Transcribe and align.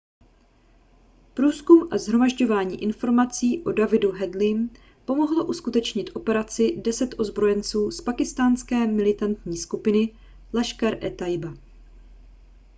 průzkum 1.33 1.87
a 1.91 1.97
shromažďování 1.97 2.83
informací 2.83 3.63
o 3.63 3.71
davidu 3.71 4.11
headleym 4.11 4.69
pomohlo 5.05 5.45
uskutečnit 5.45 6.09
operaci 6.15 6.81
10 6.81 7.15
ozbrojenců 7.19 7.91
z 7.91 8.01
pákistánské 8.01 8.87
militantní 8.87 9.57
skupiny 9.57 10.15
laskhar-e-taiba 10.53 11.53